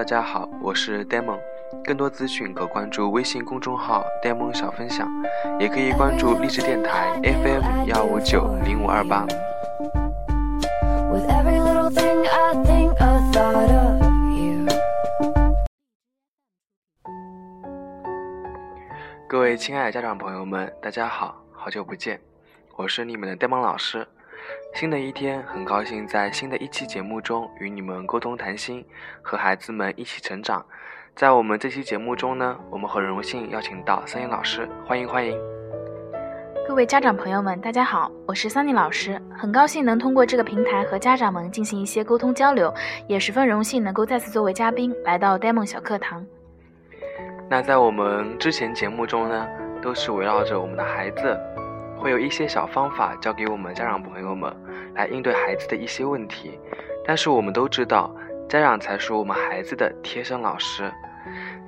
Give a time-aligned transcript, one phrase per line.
[0.00, 1.38] 大家好，我是 Demon。
[1.84, 5.06] 更多资讯可关注微信公众号 “Demon 小分享”，
[5.60, 9.26] 也可以关注励志电台 FM 幺五九零五二八。
[19.28, 22.18] 各位亲爱的家长朋友们，大家好，好久不见，
[22.74, 24.08] 我是你们的 Demon 老师。
[24.74, 28.84] 新的一天，很高兴在新的一期节目中与你们沟通谈心，
[29.22, 30.64] 和孩子们一起成长。
[31.16, 35.36] 在我们这期节目中呢，我们很荣幸邀请到桑尼老师，欢迎欢迎。
[36.68, 42.72] 各位家长朋友们，大家好，我是桑尼老师，很高兴能通过这个平台和家长们进行一些沟通交流，
[43.08, 46.24] 也十分荣幸能够再次作为嘉宾来到 Demon 小课堂。
[47.48, 49.48] 那在我们之前节目中呢，
[49.82, 51.36] 都是围绕着我们的孩子。
[52.00, 54.50] 会有一些小方法教给我们家长朋友们
[54.94, 56.58] 来应对孩子的一些问题，
[57.06, 58.10] 但是我们都知道，
[58.48, 60.90] 家长才是我们孩子的贴身老师。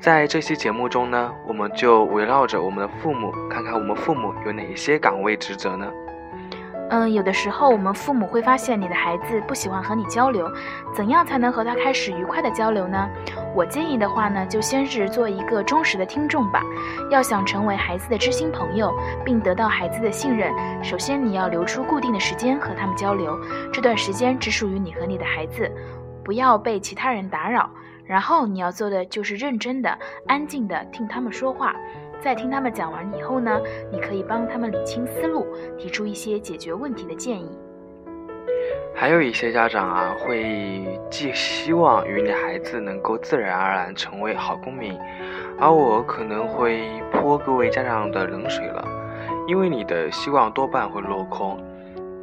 [0.01, 5.87] 在这期节目中呢，我们就围绕着我们的父母，看看我们父母有哪一些岗位职责呢？
[6.89, 10.51] 嗯，有的时候我们父母会发现你的孩子不喜欢和你交流，
[10.95, 13.09] 怎样才能和他开始愉快的交流呢？
[13.55, 16.63] 我建议的话呢，就先是做一个忠实的听众吧。
[17.11, 18.93] 要想成为孩子的知心朋友，
[19.25, 23.39] 并得到孩子的信任，首先你要留出固定的时间和他们交流，
[23.73, 25.71] 这段时间只属于你和你的孩子，
[26.25, 27.69] 不要被其他人打扰。
[28.05, 31.75] 然后你要做的就是认真的、安静的听他们说话。
[32.21, 33.61] 在听他们讲完以后呢，
[33.93, 35.47] 你可以帮他们理清思路，
[35.79, 37.49] 提出一些解决问题的建议。
[38.95, 44.97] 还有一些家长啊，会寄希望于你孩子能够自然而然成为好公民，
[45.59, 48.87] 而我可能会泼各位家长的冷水了，
[49.49, 51.59] 因为你的希望多半会落空。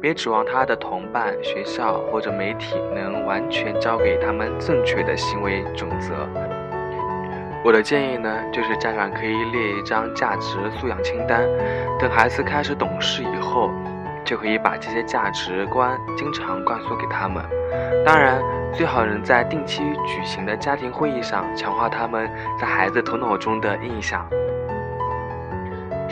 [0.00, 6.26] 别指望他的同伴、学校或者媒体能完全教给他们正确的行为准则。
[7.62, 11.46] 我的建议呢，就是家长可以列一张价值素养清单，
[11.98, 13.70] 等孩子开始懂事以后，
[14.24, 17.44] 就可以把这些价值观经常灌输给他们。
[18.04, 18.40] 当然，
[18.72, 24.26] 最好能在定期举行的家庭会议上强化他们在孩子头脑中的印象。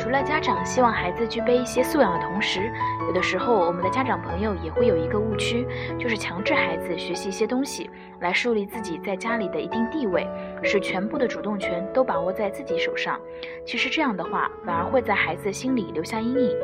[0.08, 2.72] 除了家长希望孩子具备一些素养的同时，
[3.06, 5.66] 有的时候我们的家长朋友也会有一个误区，
[5.98, 10.26] 就是强制孩子学习一些东西，来树立自己在家里的一定地位，
[10.62, 13.20] 使全部的主动权都把握在自己手上。
[13.66, 16.56] 其实这样的话，反而会在孩子心里留下阴影。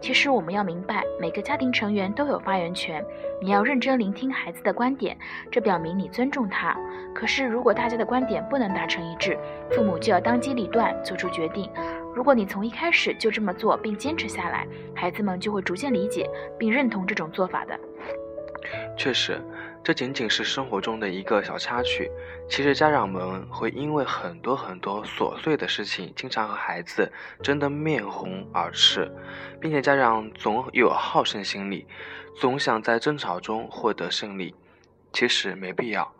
[0.00, 3.04] 其实我们要明白，每个家庭成员都有发言权，
[3.40, 5.18] 你要认真聆听孩子的观点，
[5.50, 6.76] 这表明你尊重他。
[7.12, 9.36] 可是如果大家的观点不能达成一致，
[9.72, 11.68] 父母就要当机立断做出决定。
[12.14, 16.28] 如果你从一开始就这么做并坚持下来，孩子们就会逐渐理解
[16.58, 17.78] 并认同这种做法的。
[18.96, 19.40] 确实，
[19.82, 22.10] 这仅仅是生活中的一个小插曲。
[22.48, 27.10] 其实家长们会因为很多很多琐碎的事情，经常和孩子
[27.42, 29.10] 争得面红耳赤，
[29.60, 31.86] 并且家长总有好胜心理，
[32.36, 34.54] 总想在争吵中获得胜利。
[35.12, 36.14] 其实没必要。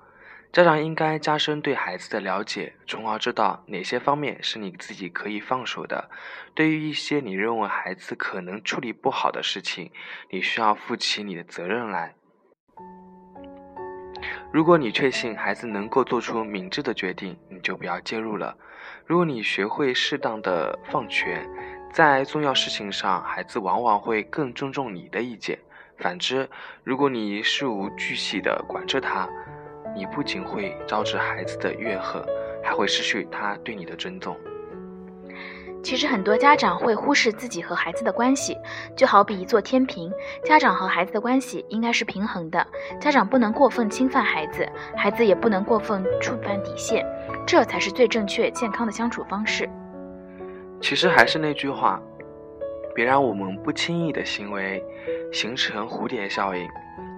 [0.52, 6.10] 家长应该加深对孩子的了解，从而知道哪些方面是你自己可以放手的。
[6.54, 9.90] 对于一些你认为孩子可能处理不好的事情，
[10.30, 12.14] 你需要负起你的责任来。
[14.52, 18.54] 如果你确信孩子能够做出明智的决定，你就不要介入了。
[19.06, 21.48] 如果你学会适当的放权，
[21.90, 25.58] 在重要事情上，孩子往往会更尊重你的意见。
[25.96, 26.46] 反之，
[26.84, 29.26] 如果你事无巨细地管着他，
[29.94, 32.22] 你不仅会招致孩子的怨恨，
[32.62, 34.36] 还会失去他对你的尊重。
[35.82, 38.56] 其实很多家长会忽视自己和孩子的关系，
[38.96, 40.12] 就好比一座天平，
[40.44, 42.64] 家长和孩子的关系应该是平衡的。
[43.00, 44.64] 家长不能过分侵犯孩子，
[44.96, 47.04] 孩子也不能过分触犯底线，
[47.44, 49.68] 这才是最正确、健康的相处方式。
[50.80, 52.00] 其实还是那句话，
[52.94, 54.80] 别让我们不经意的行为
[55.32, 56.64] 形成蝴蝶效应。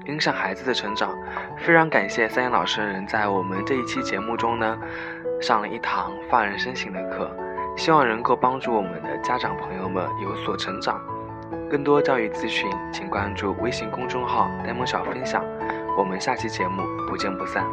[0.06, 1.16] 影响孩子的成长，
[1.58, 4.78] 非常感谢三言老师能在我们这一期节目中呢，
[5.40, 7.30] 上了一堂发人深省的课，
[7.76, 11.00] 希望能够帮助我们的家长朋友们有所成长。
[11.70, 15.44] 更多教育咨询，请关注微信公众号“呆萌小分享”，
[15.96, 17.64] 我们下期节目不见不散。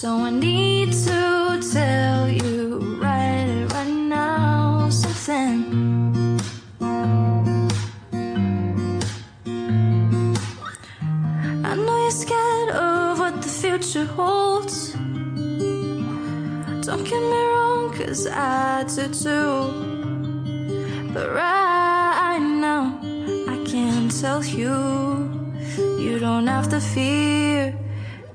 [0.00, 6.38] So I need to tell you right, right now something.
[11.64, 14.92] I know you're scared of what the future holds.
[16.86, 19.66] Don't get me wrong, cause I do too.
[21.12, 23.00] But right now,
[23.48, 25.58] I can tell you,
[25.98, 27.74] you don't have to fear.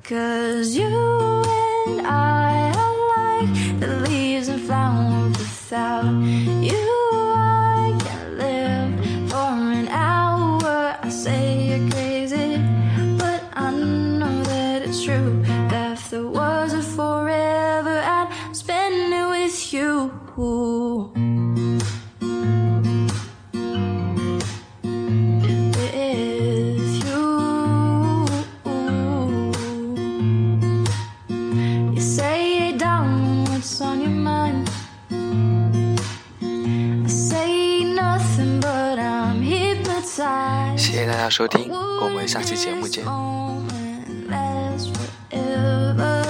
[0.03, 6.11] Cause you and I are like the leaves and flowers without
[6.61, 6.82] you.
[40.77, 43.03] 谢谢大家收听我们下期节目见。